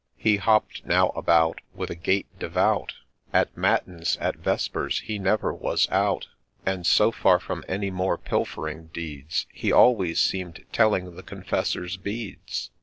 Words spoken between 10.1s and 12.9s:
seem'd telling the Confessor's beads.